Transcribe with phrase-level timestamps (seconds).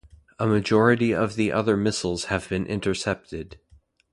[0.39, 3.59] A majority of the other missiles have been intercepted.